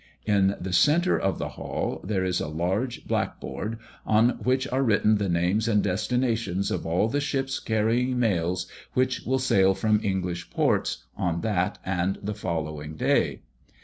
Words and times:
In 0.25 0.55
the 0.59 0.73
centre 0.73 1.15
of 1.19 1.37
the 1.37 1.49
hall 1.49 2.01
there 2.03 2.25
is 2.25 2.41
a 2.41 2.47
large 2.47 3.05
black 3.07 3.39
board, 3.39 3.77
on 4.03 4.29
which 4.43 4.67
are 4.69 4.81
written 4.81 5.17
the 5.19 5.29
names 5.29 5.67
and 5.67 5.83
destinations 5.83 6.71
of 6.71 6.87
all 6.87 7.07
the 7.07 7.21
ships 7.21 7.59
carrying 7.59 8.17
mails 8.17 8.65
which 8.93 9.21
will 9.27 9.37
sail 9.37 9.75
from 9.75 9.99
English 10.03 10.49
ports 10.49 11.03
on 11.15 11.41
that 11.41 11.77
and 11.85 12.17
the 12.19 12.33
following 12.33 12.95
day. 12.95 13.41